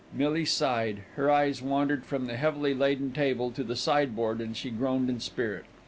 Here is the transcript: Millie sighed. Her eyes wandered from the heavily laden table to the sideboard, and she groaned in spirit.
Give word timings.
Millie 0.11 0.45
sighed. 0.45 1.03
Her 1.15 1.29
eyes 1.29 1.61
wandered 1.61 2.05
from 2.07 2.25
the 2.25 2.35
heavily 2.35 2.73
laden 2.73 3.11
table 3.11 3.51
to 3.51 3.63
the 3.63 3.75
sideboard, 3.75 4.41
and 4.41 4.57
she 4.57 4.71
groaned 4.71 5.11
in 5.11 5.19
spirit. 5.19 5.65